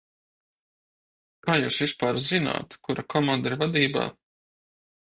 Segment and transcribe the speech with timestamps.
[1.49, 4.13] Kā jūs vispār zināt, kura komanda ir vadībā?